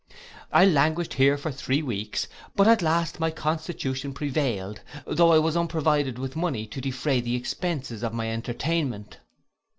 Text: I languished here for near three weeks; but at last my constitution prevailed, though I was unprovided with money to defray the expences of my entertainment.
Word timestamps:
I 0.51 0.65
languished 0.65 1.13
here 1.13 1.37
for 1.37 1.49
near 1.49 1.55
three 1.59 1.83
weeks; 1.83 2.27
but 2.55 2.67
at 2.67 2.81
last 2.81 3.19
my 3.19 3.29
constitution 3.29 4.13
prevailed, 4.13 4.81
though 5.05 5.31
I 5.31 5.37
was 5.37 5.55
unprovided 5.55 6.17
with 6.17 6.35
money 6.35 6.65
to 6.65 6.81
defray 6.81 7.21
the 7.21 7.35
expences 7.35 8.01
of 8.03 8.11
my 8.11 8.31
entertainment. 8.31 9.19